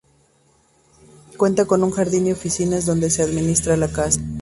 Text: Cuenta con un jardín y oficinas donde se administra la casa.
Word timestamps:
Cuenta 1.37 1.65
con 1.65 1.83
un 1.83 1.91
jardín 1.91 2.25
y 2.25 2.31
oficinas 2.31 2.87
donde 2.87 3.11
se 3.11 3.21
administra 3.21 3.77
la 3.77 3.87
casa. 3.87 4.19